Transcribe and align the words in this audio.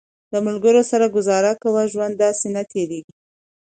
د 0.31 0.33
ملګرو 0.47 0.81
سره 0.91 1.05
ګزاره 1.15 1.53
کوه، 1.61 1.83
ژوند 1.91 2.13
داسې 2.23 2.47
نه 2.55 2.61
تېرېږي 2.71 3.13